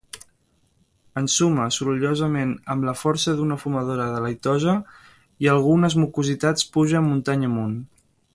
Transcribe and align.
Ensuma 1.21 1.67
sorollosament, 1.75 2.53
amb 2.75 2.87
la 2.89 2.95
força 3.01 3.35
d'una 3.41 3.59
fumadora 3.65 4.09
delitosa, 4.15 4.75
i 5.45 5.51
algunes 5.53 5.99
mucositats 6.05 6.67
pugen 6.79 7.07
muntanya 7.13 7.53
amunt. 7.53 7.79